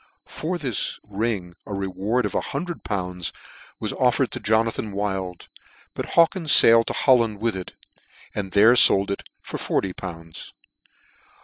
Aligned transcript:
For 0.25 0.57
this 0.57 0.99
ring 1.03 1.53
a 1.67 1.75
reward 1.75 2.25
of 2.25 2.33
lool. 2.33 3.21
was 3.79 3.93
offered 3.93 4.31
to 4.31 4.39
Jonathan 4.39 4.93
Wild; 4.93 5.47
but 5.93 6.07
Haw 6.15 6.25
kins 6.25 6.59
failed 6.59 6.87
to 6.87 6.93
Holland 6.93 7.39
with 7.39 7.55
it, 7.55 7.73
and 8.33 8.51
there 8.51 8.75
fold 8.75 9.11
it 9.11 9.29
for 9.43 9.59
forty 9.59 9.93
pounds. 9.93 10.53